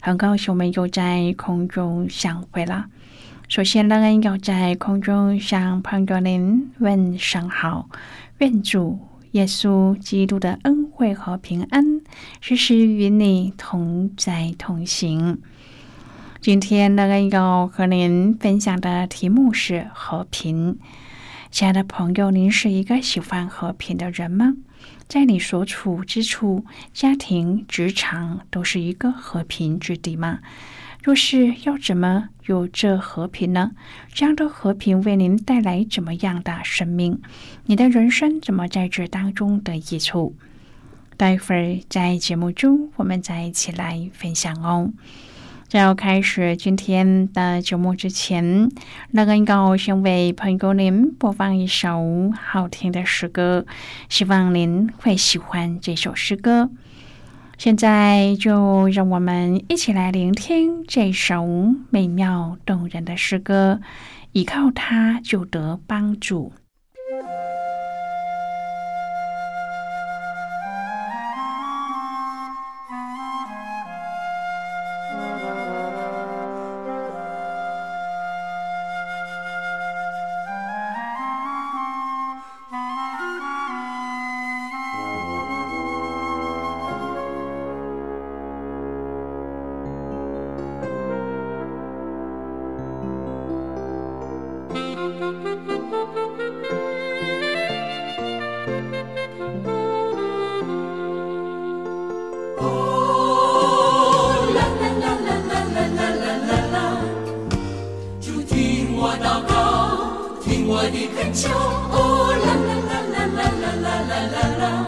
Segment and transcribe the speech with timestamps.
[0.00, 2.86] 很高兴我们又在空中相会了。
[3.48, 7.88] 首先，乐恩要在空中向朋友您问声好，
[8.38, 8.98] 愿主
[9.32, 12.00] 耶稣基督的恩惠和平安
[12.40, 15.40] 时时与你同在同行。
[16.40, 20.78] 今天，乐恩要和您分享的题目是和平。
[21.50, 24.54] 亲爱的朋友，您是一个喜欢和平的人吗？
[25.08, 30.40] 在你所处之处，家庭、职场都是一个和平之地吗？
[31.02, 33.70] 若是要怎么有这和平呢？
[34.12, 37.20] 这样的和平为您带来怎么样的生命？
[37.64, 40.36] 你的人生怎么在这当中得益处？
[41.16, 44.92] 待会儿在节目中，我们再一起来分享哦。
[45.68, 48.70] 在要开始今天的节目之前，
[49.10, 53.66] 那个高先为朋友您播放一首好听的诗歌，
[54.08, 56.70] 希望您会喜欢这首诗歌。
[57.58, 61.44] 现在就让我们一起来聆听这首
[61.90, 63.82] 美妙动人的诗歌，
[64.32, 66.54] 依靠它就得帮助。
[110.90, 114.86] 的恳求，哦啦啦啦啦啦啦啦啦啦啦，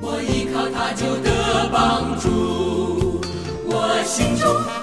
[0.00, 3.20] 我依靠它就得帮助，
[3.66, 4.77] 我心中。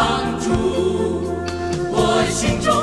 [0.00, 0.50] 帮助，
[1.92, 2.79] 我心中。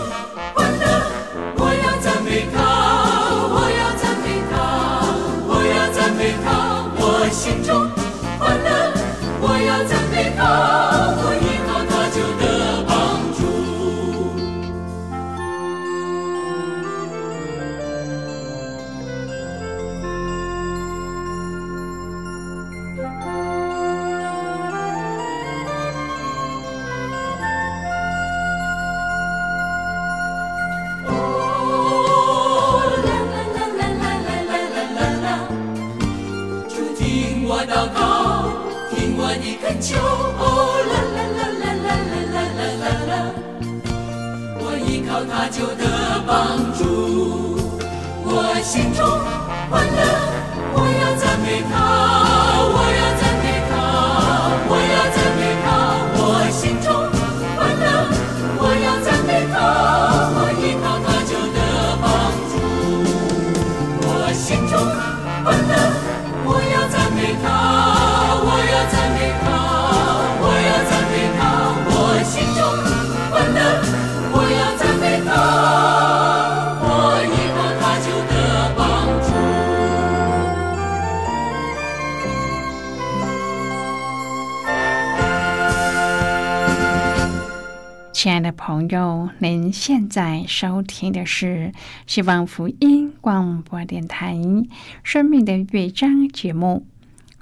[89.40, 91.72] 您现在收听的是
[92.06, 94.36] 希望福音广播电台
[95.04, 96.86] 《生命的乐章》节目。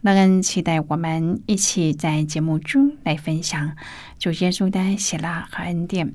[0.01, 3.75] 乐恩期待我们一起在节目中来分享
[4.19, 6.13] 主耶稣的喜乐和恩典。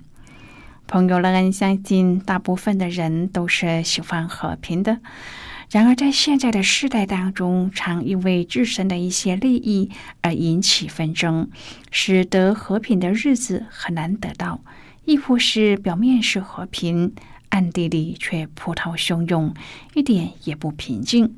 [0.87, 5.01] 朋友，乐恩相信大部分的人都是喜欢和平的。
[5.71, 9.91] 然而，在现在的时代当中，常因为自身的一些利益
[10.21, 11.49] 而引起纷争，
[11.93, 14.65] 使得和平的日子很难得到；
[15.05, 17.15] 亦或是表面是和平，
[17.49, 19.55] 暗地里却波涛汹涌，
[19.95, 21.37] 一点也不平静。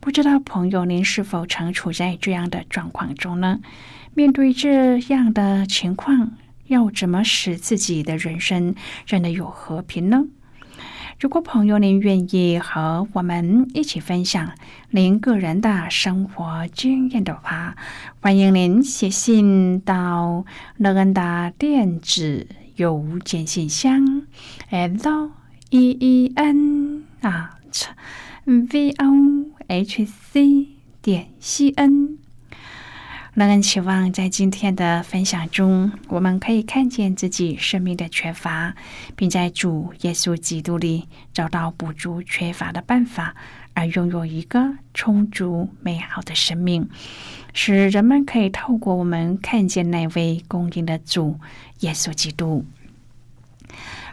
[0.00, 3.60] 不知道朋友您是否常处在这样的状况中呢？
[4.14, 6.32] 面对这样的情况，
[6.68, 8.74] 要怎么使自己的人生
[9.04, 10.24] 真的有和平呢？
[11.18, 14.52] 如果朋友您愿意和我们一起分享
[14.88, 17.76] 您个人的生活经验的话，
[18.20, 20.46] 欢迎您写信到
[20.78, 22.46] 乐恩的电子
[22.80, 24.26] 邮件信箱
[24.70, 25.30] ：l
[25.68, 27.58] e e n 啊
[28.46, 30.68] v o h c
[31.02, 32.19] 点 c n。
[33.40, 38.74] 让人期望在今天的分享中，我们可以看见自己生命的缺乏，
[39.16, 43.34] 并在主耶稣基督里找到补足缺乏的办法，
[43.72, 44.60] 而拥有一个
[44.92, 46.86] 充足美好的生命，
[47.54, 51.40] 使人们可以透过我们看见那位供应的主
[51.78, 52.66] 耶稣基督。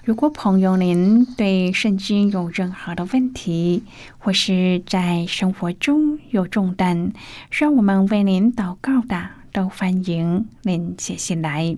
[0.08, 3.84] 如果朋友您对圣经有任何的问题，
[4.18, 7.12] 或是在生活中有重担，
[7.52, 11.76] 需要我们为您祷告的，都欢迎您写信来。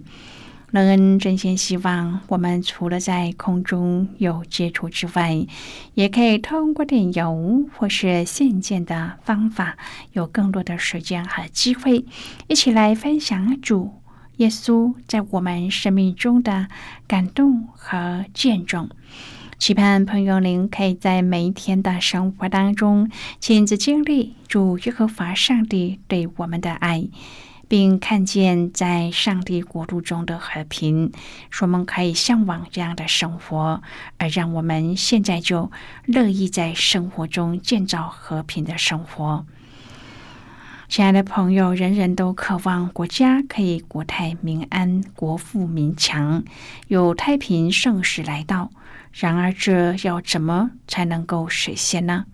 [0.69, 5.47] 乐恩真心希望，我们除了在空中有接触之外，
[5.95, 9.75] 也可以通过电邮或是信件的方法，
[10.13, 12.05] 有更多的时间和机会，
[12.47, 13.95] 一起来分享主。
[14.39, 16.69] 耶稣在我们生命中的
[17.07, 18.89] 感动和见证，
[19.57, 27.09] 期盼朋友您可以在每一天的生活当中亲自经历主耶和华上帝对我们的爱，
[27.67, 31.11] 并看见在上帝国度中的和平，
[31.49, 33.83] 说我们可以向往这样的生活，
[34.19, 35.69] 而让我们现在就
[36.05, 39.45] 乐意在生活中建造和平的生活。
[40.89, 46.43] 亲爱的朋友，人人都渴望国家可以国泰民安、国富民强，
[46.87, 48.71] 有太平盛世来到。
[49.13, 52.25] 然而，这要怎么才能够实现呢？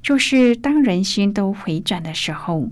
[0.00, 2.70] 就是当人心都回转的时候，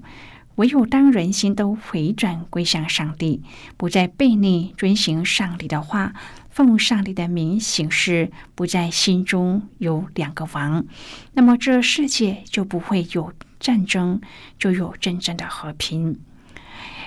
[0.54, 3.42] 唯有当人心都回转归向上帝，
[3.76, 6.12] 不再背逆遵行上帝的话，
[6.48, 10.86] 奉上帝的名行事，不在心中有两个王，
[11.32, 13.32] 那么这世界就不会有。
[13.58, 14.20] 战争
[14.58, 16.18] 就有真正的和平。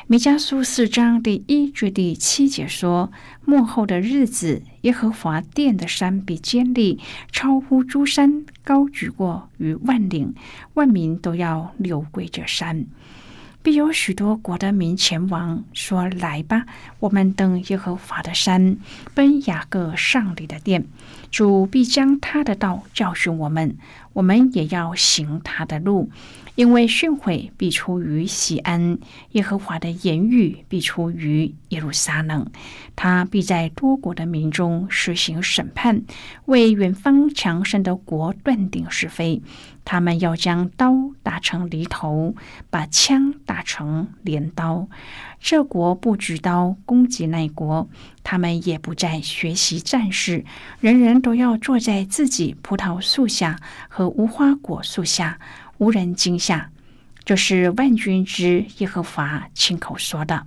[0.07, 3.13] 弥迦书四章第一至第七节说
[3.45, 6.99] ：“幕后的日子，耶和华殿的山比坚立，
[7.31, 10.33] 超乎诸山，高举过于万岭，
[10.73, 12.85] 万民都要流归这山。
[13.63, 16.65] 必有许多国的民前往，说：来吧，
[16.99, 18.77] 我们登耶和华的山，
[19.13, 20.87] 奔雅各上帝的殿。
[21.29, 23.77] 主必将他的道教训我们，
[24.13, 26.09] 我们也要行他的路。”
[26.55, 28.99] 因为训诲必出于西安，
[29.31, 32.45] 耶和华的言语必出于耶路撒冷。
[32.93, 36.03] 他必在多国的民中实行审判，
[36.45, 39.41] 为远方强盛的国断定是非。
[39.85, 40.93] 他们要将刀
[41.23, 42.35] 打成犁头，
[42.69, 44.89] 把枪打成镰刀。
[45.41, 47.89] 这国不举刀攻击那国，
[48.23, 50.45] 他们也不再学习战事，
[50.79, 55.39] 人人都要坐在自己葡萄树下和无花果树下。
[55.79, 56.69] 无人惊吓，
[57.25, 60.45] 这是万军之耶和华亲口说的。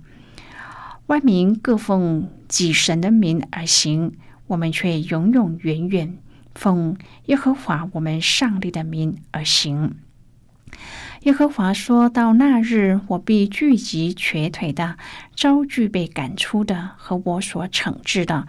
[1.07, 4.13] 万民各奉己神的名而行，
[4.47, 6.17] 我们却永永远远
[6.55, 9.97] 奉耶和华我们上帝的名而行。
[11.25, 14.95] 耶和华说到那日，我必聚集瘸腿的，
[15.35, 18.45] 招聚被赶出的和我所惩治的。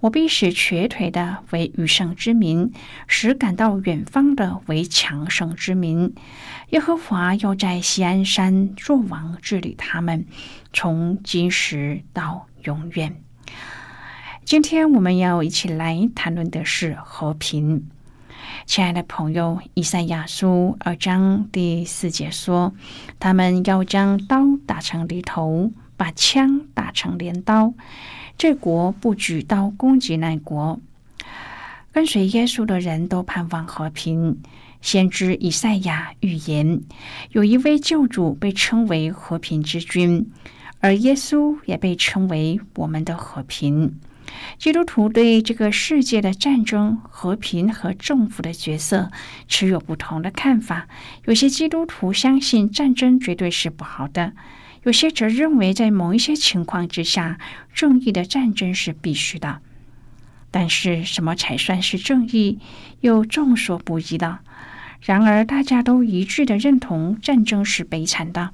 [0.00, 2.72] 我必使瘸腿的为余圣之民，
[3.06, 6.14] 使赶到远方的为强盛之民。
[6.70, 10.24] 耶和华要在西安山作王，治理他们，
[10.72, 13.20] 从今时到永远。
[14.46, 17.90] 今天我们要一起来谈论的是和平。
[18.66, 22.72] 亲爱的朋友，以赛亚书二章第四节说
[23.20, 27.74] ：“他们要将刀打成犁头，把枪打成镰刀。”
[28.36, 30.80] 这国不举刀攻击那国，
[31.92, 34.42] 跟随耶稣的人都盼望和平。
[34.80, 36.82] 先知以赛亚预言，
[37.30, 40.30] 有一位救主被称为和平之君，
[40.80, 43.98] 而耶稣也被称为我们的和平。
[44.58, 49.10] 基督徒对这个世界的战争、和平和政府的角色
[49.48, 50.88] 持有不同的看法。
[51.24, 54.32] 有些基督徒相信战争绝对是不好的，
[54.84, 57.38] 有些则认为在某一些情况之下，
[57.72, 59.60] 正义的战争是必须的。
[60.50, 62.60] 但是，什么才算是正义，
[63.00, 64.38] 又众说不一的。
[65.00, 68.50] 然而，大家都一致的认同战争是悲惨的。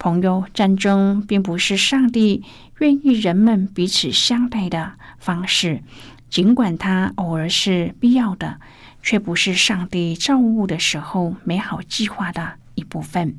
[0.00, 2.42] 朋友，战争并不是上帝
[2.78, 5.82] 愿意人们彼此相待的方式，
[6.30, 8.58] 尽管它偶尔是必要的，
[9.02, 13.36] 却不是上帝造物的时候美好计划的一部分。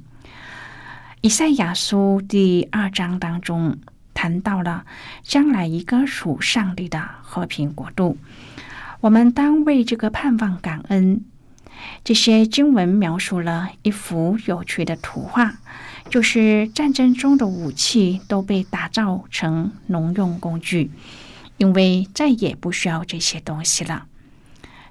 [1.21, 3.77] 以赛亚书第二章当中
[4.13, 4.85] 谈到了
[5.23, 8.17] 将来一个属上帝的和平国度，
[8.99, 11.25] 我们当为这个盼望感恩。
[12.03, 15.55] 这些经文描述了一幅有趣的图画。
[16.11, 20.91] 就是战争中的武器都被打造成农用工具，
[21.55, 24.07] 因为再也不需要这些东西了。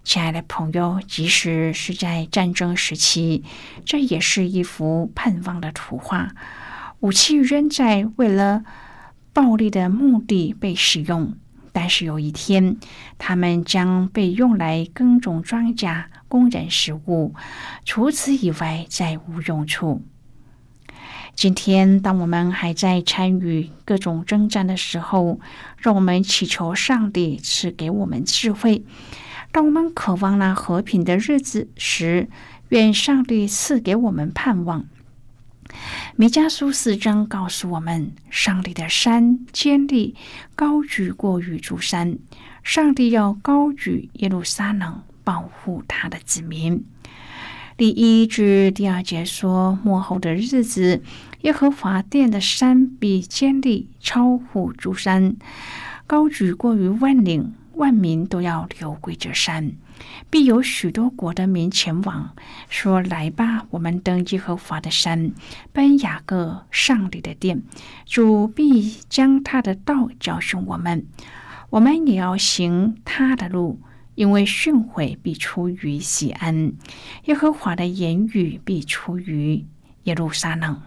[0.02, 3.44] 亲爱的朋友，即使是在战争时期，
[3.84, 6.30] 这也是一幅盼望的图画。
[7.00, 8.64] 武器仍在为了
[9.34, 11.34] 暴力的目的被使用，
[11.70, 12.78] 但是有一天，
[13.18, 17.34] 它们将被用来耕种庄稼、供人食物，
[17.84, 20.02] 除此以外再无用处。
[21.40, 25.40] 今天，当我们还在参与各种征战的时候，
[25.78, 28.82] 让我们祈求上帝赐给我们智慧；
[29.50, 32.28] 当我们渴望那和平的日子时，
[32.68, 34.85] 愿上帝赐给我们盼望。
[36.14, 40.14] 弥迦书四章告诉我们：上帝的山坚立，
[40.54, 42.18] 高举过于诸山。
[42.62, 46.85] 上帝要高举耶路撒冷，保护他的子民。
[47.80, 51.00] 第一至第二节说，末后的日子，
[51.40, 55.34] 耶和华殿的山必坚立，超乎诸山，
[56.06, 59.72] 高举过于万岭，万民都要流归这山。
[60.28, 62.34] 必有许多国的民前往，
[62.68, 65.32] 说：“来吧，我们登耶和华的山，
[65.72, 67.62] 奔雅各上帝的殿。
[68.04, 71.06] 主必将他的道教训我们，
[71.70, 73.80] 我们也要行他的路。”
[74.20, 76.74] 因为训诲必出于西安，
[77.24, 79.64] 耶和华的言语必出于
[80.02, 80.78] 耶路撒冷。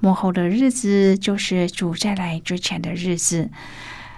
[0.00, 3.50] 末后的日子就是主再来之前的日子。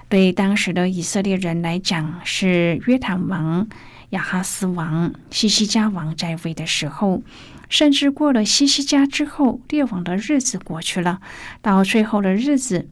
[0.08, 3.68] 对当时的以色列人来讲，是约坦王、
[4.10, 7.22] 亚哈斯王、西西家王在位的时候，
[7.68, 11.20] 甚至过了西西家之后，列王的日子过去了，
[11.60, 12.88] 到最后的日子。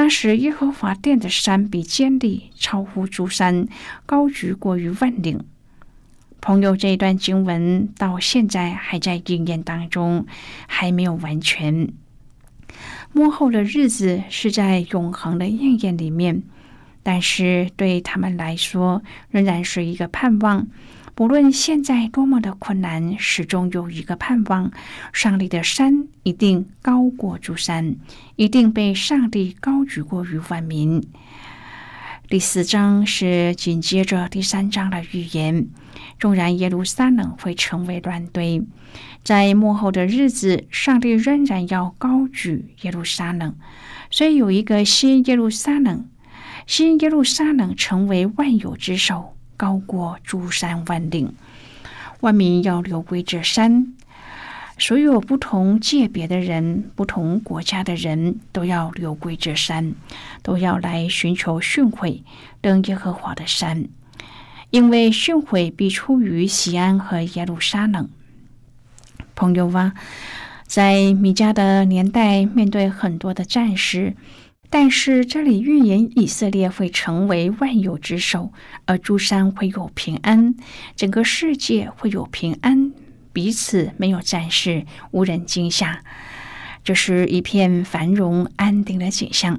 [0.00, 3.66] 那时，耶和华殿的山比坚立，超乎诸山，
[4.06, 5.44] 高举过于万岭。
[6.40, 10.24] 朋友，这一段经文到现在还在应验当中，
[10.68, 11.88] 还没有完全。
[13.12, 16.44] 幕后的日子是在永恒的应验里面，
[17.02, 20.68] 但是对他们来说，仍然是一个盼望。
[21.18, 24.70] 不论现在多么的困难，始终有一个盼望：
[25.12, 27.96] 上帝的山一定高过诸山，
[28.36, 31.02] 一定被上帝高举过于万民。
[32.28, 35.66] 第四章是紧接着第三章的预言。
[36.20, 38.64] 纵然耶路撒冷会成为乱堆，
[39.24, 43.56] 在幕后的日子，上帝仍然要高举耶路撒冷，
[44.08, 46.08] 所以有一个新耶路撒冷，
[46.64, 49.34] 新耶路撒冷成为万有之首。
[49.58, 51.34] 高过诸山万岭，
[52.20, 53.92] 万民要流归这山。
[54.78, 59.92] 所有不同界别的人、不同国家的人都要流归这山，
[60.42, 62.22] 都要来寻求训诲
[62.60, 63.88] 登耶和华的山，
[64.70, 68.08] 因为训诲必出于西安和耶路撒冷。
[69.34, 69.94] 朋友啊，
[70.64, 74.14] 在米迦的年代，面对很多的战士。
[74.70, 78.52] 但是这里预言以色列会成为万有之首，
[78.84, 80.54] 而诸山会有平安，
[80.94, 82.92] 整个世界会有平安，
[83.32, 86.02] 彼此没有战事，无人惊吓，
[86.84, 89.58] 这是一片繁荣安定的景象。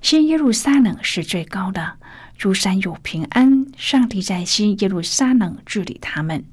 [0.00, 1.94] 新耶路撒冷是最高的，
[2.38, 6.44] 诸山有平安，上帝在新耶路撒冷治理他们。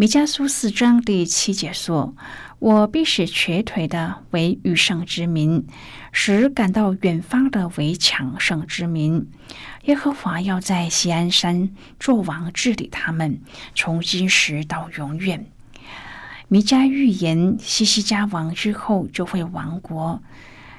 [0.00, 2.16] 弥迦书四章第七节说。
[2.58, 5.66] 我必使瘸腿的为余圣之民，
[6.10, 9.30] 使感到远方的为强盛之民。
[9.84, 13.42] 耶和华要在西安山作王治理他们，
[13.74, 15.44] 从今时到永远。
[16.48, 20.22] 弥迦预言西西家王之后就会亡国，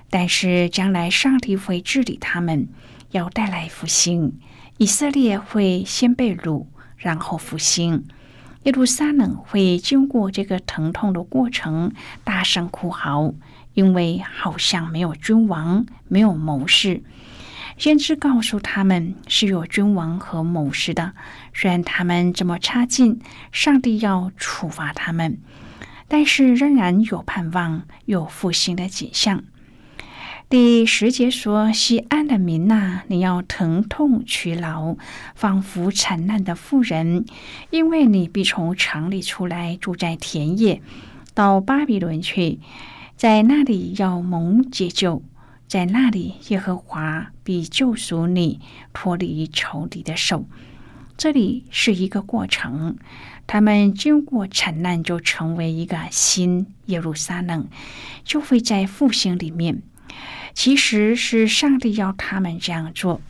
[0.09, 2.67] 但是将来上帝会治理他们，
[3.11, 4.39] 要带来复兴。
[4.77, 6.65] 以色列会先被掳，
[6.97, 8.03] 然后复兴。
[8.63, 13.33] 耶路撒冷会经过这个疼痛的过程，大声哭嚎，
[13.73, 17.01] 因为好像没有君王，没有谋士。
[17.77, 21.13] 先知告诉他们是有君王和谋士的，
[21.55, 23.19] 虽然他们这么差劲，
[23.51, 25.39] 上帝要处罚他们，
[26.07, 29.43] 但是仍然有盼望，有复兴的景象。
[30.51, 34.97] 第十节说：“西安的民呐，你要疼痛屈劳，
[35.33, 37.23] 仿佛惨难的妇人，
[37.69, 40.81] 因为你必从城里出来，住在田野，
[41.33, 42.59] 到巴比伦去，
[43.15, 45.23] 在那里要蒙解救，
[45.69, 48.59] 在那里耶和华必救赎你，
[48.91, 50.45] 脱离仇敌的手。”
[51.15, 52.97] 这里是一个过程，
[53.47, 57.69] 他们经过惨难，就成为一个新耶路撒冷，
[58.25, 59.81] 就会在复兴里面。
[60.53, 63.21] 其实是上帝要他们这样做。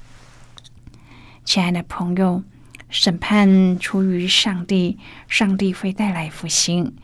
[1.44, 2.44] 亲爱的朋友，
[2.90, 4.98] 审判出于上帝，
[5.28, 6.96] 上帝会带来复兴。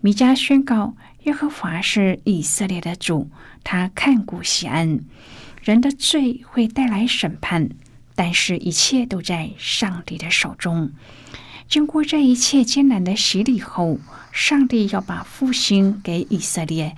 [0.00, 3.30] 米迦宣告：耶和华是以色列的主，
[3.62, 5.00] 他看顾西安。
[5.62, 7.68] 人的罪会带来审判，
[8.14, 10.90] 但是一切都在上帝的手中。
[11.68, 13.98] 经过这一切艰难的洗礼后，
[14.32, 16.96] 上帝要把复兴给以色列，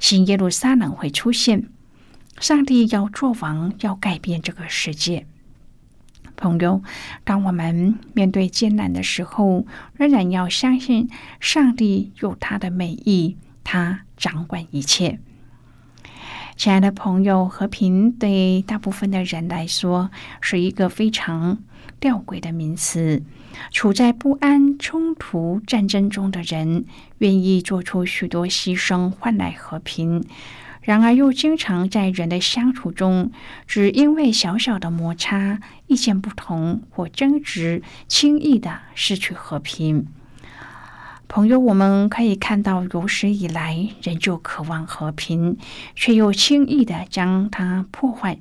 [0.00, 1.68] 新耶路撒冷会出现。
[2.40, 5.26] 上帝要做王，要改变这个世界。
[6.36, 6.82] 朋友，
[7.22, 9.64] 当我们面对艰难的时候，
[9.96, 15.20] 仍然要相信上帝有他的美意，他掌管一切。
[16.56, 20.10] 亲爱的朋友，和平对大部分的人来说
[20.40, 21.58] 是一个非常
[22.00, 23.22] 吊诡的名词。
[23.70, 26.84] 处在不安、冲突、战争中的人，
[27.18, 30.24] 愿意做出许多牺牲，换来和平。
[30.84, 33.32] 然而，又经常在人的相处中，
[33.66, 40.06] 只因为小小的摩擦、意见不同或争执，轻易的失去和平。
[41.26, 45.56] 朋友，我们可以看到，有史以来，人就渴望和平，
[45.96, 48.38] 却又轻易的将它破坏。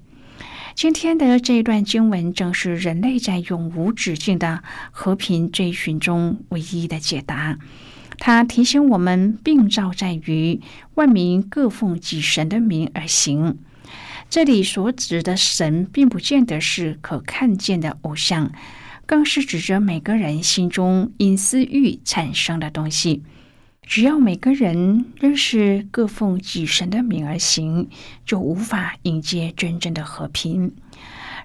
[0.76, 7.58] 今天的这一段经文，正是人类在永无止境的和平追寻中唯一的解答。
[8.18, 10.62] 他提醒我们，病灶在于
[10.96, 13.58] 万民各奉己神的名而行。
[14.30, 18.52] 这里所指的神，并不见得是可看见的偶像，
[19.06, 23.22] 更是指着每个人心中因私欲产生的东西。
[23.86, 27.90] 只要每个人仍是各奉己神的名而行，
[28.26, 30.72] 就无法迎接真正的和平。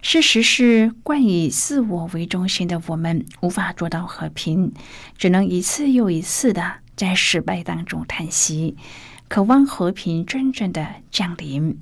[0.00, 4.72] 事实是，惯以自我为中心的我们无法做到和平，
[5.16, 8.76] 只能一次又一次的在失败当中叹息，
[9.28, 11.78] 渴望和平真正的降临。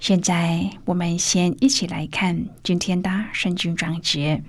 [0.00, 4.42] 现在，我们先一起来看今天的圣经章节。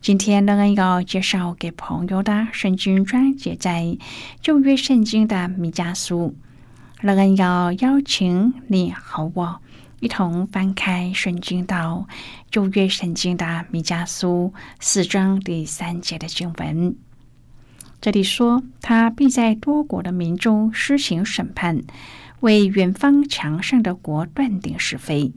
[0.00, 3.98] 今天乐恩要介绍给朋友的圣经章节在
[4.40, 6.34] 旧约圣经的米迦书。
[7.02, 9.60] 乐恩要邀请你和我。
[10.00, 12.08] 一同翻开圣经到
[12.50, 16.96] 旧约圣经的米迦书四章第三节的经文，
[18.00, 21.82] 这里说：“他必在多国的民中施行审判，
[22.40, 25.34] 为远方强盛的国断定是非。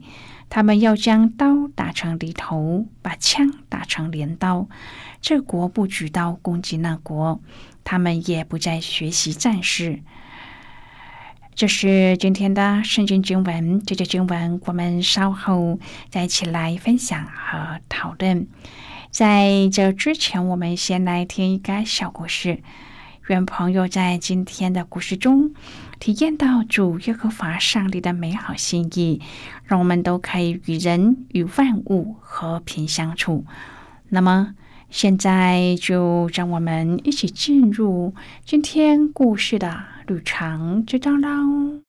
[0.48, 4.66] 他们要将刀打成犁头，把枪打成镰刀。
[5.20, 7.42] 这国不举刀攻击那国，
[7.84, 10.00] 他们也不再学习战士。”
[11.56, 15.78] 这是今天的圣经经文，这节经文我们稍后
[16.10, 18.48] 再一起来分享和讨论。
[19.12, 22.60] 在这之前，我们先来听一个小故事。
[23.28, 25.54] 愿朋友在今天的故事中
[26.00, 29.20] 体验到主耶和华上帝的美好心意，
[29.62, 33.46] 让我们都可以与人与万物和平相处。
[34.08, 34.56] 那么，
[34.90, 38.12] 现在就让我们一起进入
[38.44, 39.93] 今天故事的。
[40.06, 41.80] 旅程就到喽。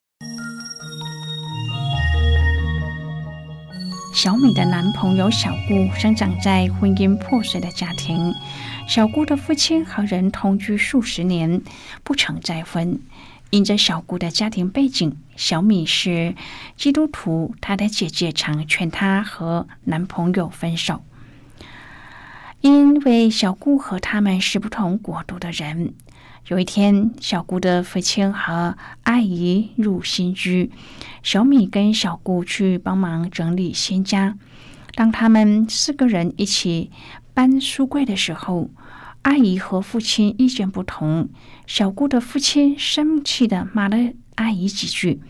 [4.14, 8.34] 小米的男朋友小顾生长在婚姻破碎的家庭。
[8.88, 11.62] 小顾的父亲和人同居数十年，
[12.04, 12.98] 不曾再婚。
[13.50, 16.36] 因着小顾的家庭背景，小米是
[16.78, 21.04] 基督徒，她的姐姐常劝她和男朋友分手，
[22.62, 25.94] 因为小顾和他们是不同国度的人。
[26.48, 30.70] 有一天，小姑的父亲和阿姨入新居，
[31.24, 34.38] 小米跟小姑去帮忙整理新家。
[34.94, 36.92] 当他们四个人一起
[37.34, 38.70] 搬书柜的时候，
[39.24, 41.30] 阿姨和父亲意见不同。
[41.66, 43.98] 小姑的父亲生气的骂了
[44.36, 45.24] 阿姨几句，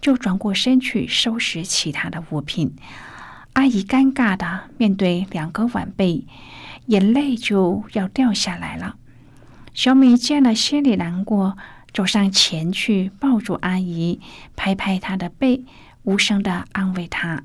[0.00, 2.76] 就转过身去收拾其他的物品。
[3.54, 6.24] 阿姨尴尬的面对两个晚辈，
[6.86, 8.94] 眼泪就要掉下来了。
[9.80, 11.56] 小米见了，心里难过，
[11.94, 14.20] 走上前去抱住阿姨，
[14.54, 15.64] 拍拍她的背，
[16.02, 17.44] 无声的安慰她。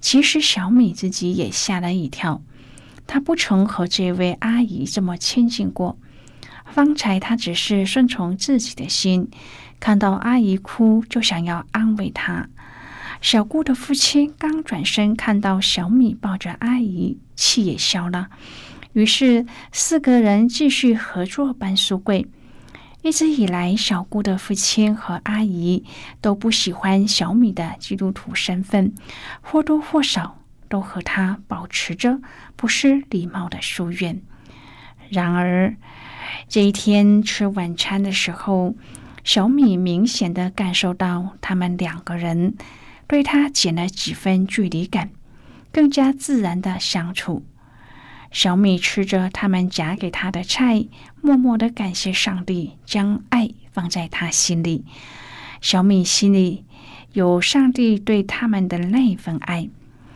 [0.00, 2.40] 其实小米自己也吓了一跳，
[3.06, 5.98] 她不曾和这位阿姨这么亲近过。
[6.64, 9.28] 方才她只是顺从自己的心，
[9.78, 12.48] 看到阿姨哭就想要安慰她。
[13.20, 18.30] 小顾的父亲刚转身看到小米抱着阿姨，气也消了。
[18.92, 22.26] 于是四个人继续合作搬书柜。
[23.02, 25.84] 一直以来，小顾的父亲和阿姨
[26.20, 28.94] 都不喜欢小米的基督徒身份，
[29.40, 32.20] 或多或少都和他保持着
[32.54, 34.22] 不失礼貌的疏远。
[35.08, 35.74] 然而，
[36.48, 38.76] 这一天吃晚餐的时候，
[39.24, 42.54] 小米明显的感受到他们两个人
[43.08, 45.10] 对他减了几分距离感，
[45.72, 47.44] 更加自然的相处。
[48.32, 50.86] 小米吃着他们夹给他的菜，
[51.20, 54.84] 默默的感谢上帝将爱放在他心里。
[55.60, 56.64] 小米心里
[57.12, 59.68] 有上帝对他们的那一份爱，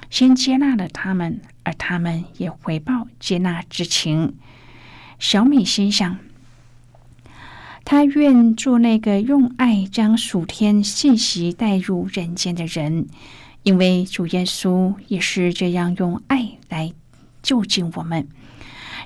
[0.08, 4.34] 先接纳了他们，而他们也回报接纳之情。
[5.18, 6.18] 小米心想，
[7.84, 13.06] 他愿做那个用爱将属天信息带入人间的人，
[13.62, 16.92] 因为主耶稣也是这样用爱来。
[17.46, 18.26] 就近我们，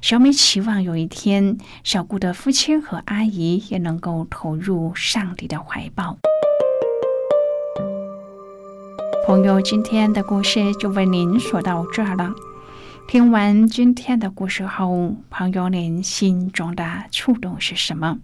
[0.00, 6.16] 小美期望有一天，小顾的父亲和阿姨也能够投入上帝的怀抱。
[9.26, 12.32] 朋友，今天的故事就为您说到这儿了。
[13.06, 18.20] 听完今天的故事后，朋友您心中的触动是什么？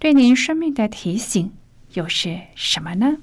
[0.00, 1.52] 对您生命的提醒
[1.92, 3.18] 又是什么呢？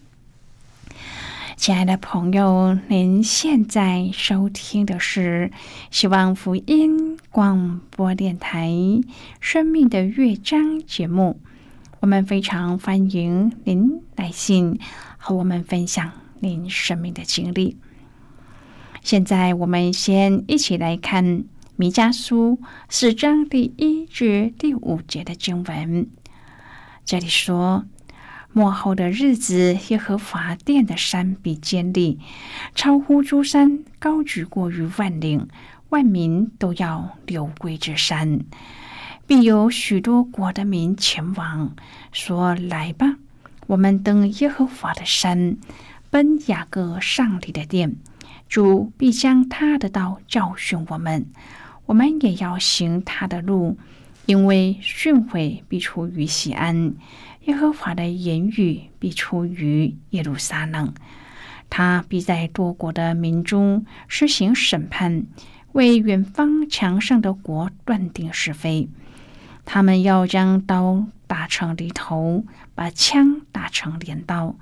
[1.62, 5.52] 亲爱的朋友，您现在收听的是
[5.92, 8.70] 希望福音广播电台
[9.40, 11.40] 《生命的乐章》节目。
[12.00, 14.80] 我们非常欢迎您来信
[15.20, 17.78] 和我们分享您生命的经历。
[19.04, 21.24] 现在，我们先一起来看
[21.76, 22.58] 《弥迦书》
[22.90, 26.10] 四章第一至第五节的经文。
[27.06, 27.86] 这里说。
[28.54, 32.20] 末后的日子，耶和华殿的山必坚立，
[32.76, 35.48] 超乎诸山，高举过于万岭，
[35.90, 38.42] 万民都要流归这山。
[39.26, 41.74] 必有许多国的民前往，
[42.12, 43.16] 说：“来吧，
[43.68, 45.56] 我们登耶和华的山，
[46.10, 47.96] 奔雅各上帝的殿。
[48.50, 51.26] 主必将他的道教训我们，
[51.86, 53.78] 我们也要行他的路，
[54.26, 56.94] 因为训诲必出于西安。”
[57.46, 60.94] 耶和华的言语必出于耶路撒冷，
[61.70, 65.26] 他必在多国的民中施行审判，
[65.72, 68.90] 为远方强盛的国断定是非。
[69.66, 72.44] 他们要将刀打成犁头，
[72.76, 74.56] 把枪打成镰刀。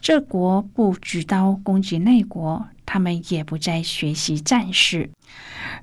[0.00, 5.08] 这国不举刀攻击那国，他们也不再学习战事。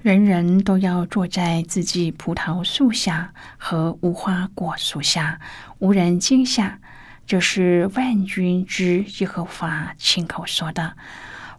[0.03, 5.41] 人人都要坐在自己葡萄树下和无花果树下，
[5.79, 6.79] 无人惊吓。
[7.25, 10.95] 这是万军之耶和华亲口说的。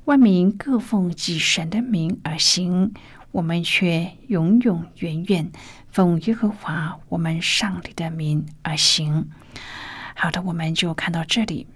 [0.05, 2.93] 万民各奉己神的名而行，
[3.33, 5.51] 我们却永永远远
[5.91, 9.29] 奉耶和华我们上帝的名而行。
[10.15, 11.67] 好的，我们就看到这里。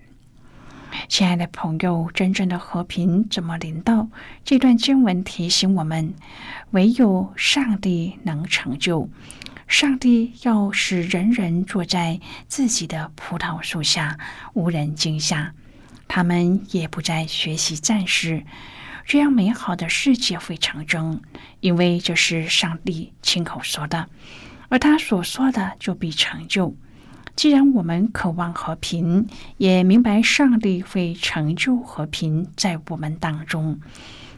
[1.15, 4.09] 亲爱的朋友，真正的和平怎么临到？
[4.45, 6.13] 这段经文提醒我们，
[6.73, 9.09] 唯有上帝能成就。
[9.69, 14.19] 上帝要使人人坐在自己的葡萄树下，
[14.55, 15.55] 无人惊吓。
[16.09, 18.45] 他们也不再学习战士，
[19.07, 21.23] 这样美好的世界会成真，
[21.61, 24.09] 因为这是上帝亲口说的，
[24.69, 26.75] 而他所说的就必成就。
[27.37, 33.81] 既然我们渴望和平，也明白上帝会成就和平在我们当中，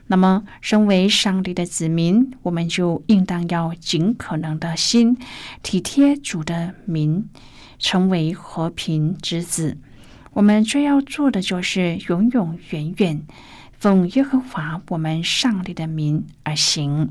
[0.07, 5.19] 那么，身为上帝的子民，我们就应当要尽可能的心
[5.63, 7.29] 体贴主的民，
[7.79, 9.77] 成为和平之子。
[10.33, 13.23] 我们最要做的就是永永远远
[13.79, 17.11] 奉耶和华我们上帝的名而行。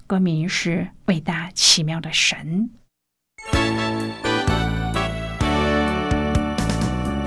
[0.11, 0.71] 歌名是
[1.05, 2.69] 《伟大奇妙的神》。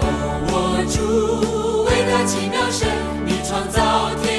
[0.03, 0.07] 哦，
[0.53, 2.87] 我主，伟大奇妙神，
[3.25, 4.34] 你创造天。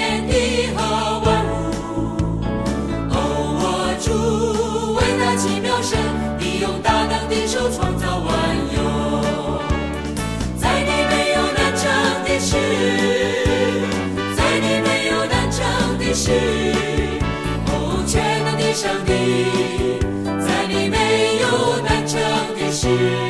[22.96, 23.25] you.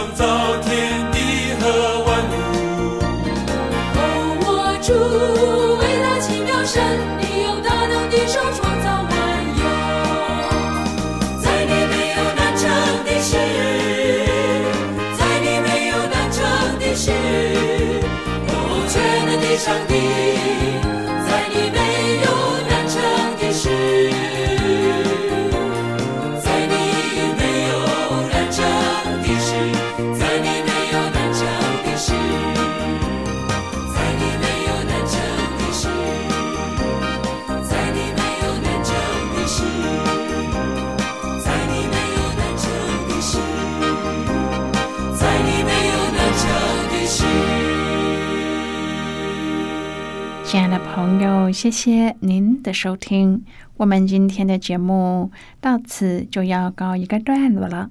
[0.00, 0.89] 创造天。
[50.50, 53.44] 亲爱的朋友谢谢您的收听。
[53.76, 57.88] 我们今天的节目到此就要告一个段落了。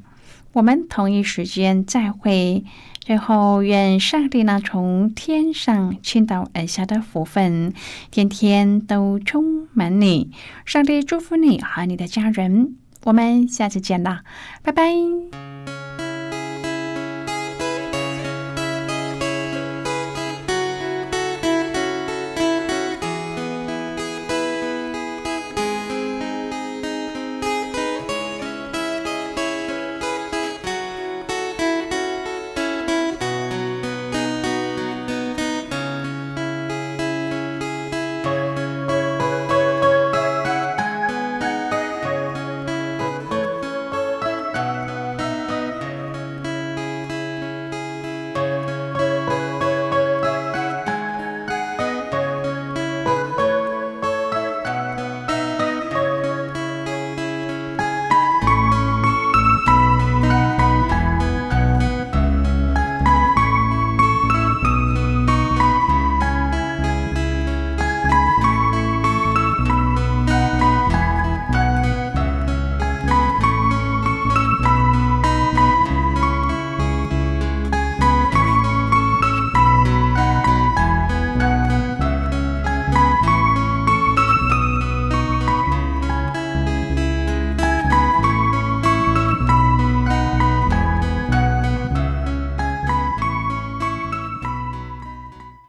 [0.52, 2.66] 我们同一时间再会
[3.00, 7.74] 最后愿上帝呢从天上倾倒而下的福分
[8.12, 10.30] 天天都充满你。
[10.66, 12.76] 上帝祝福你和你的家人。
[13.06, 14.26] 我们下次见啦
[14.64, 15.59] 拜拜。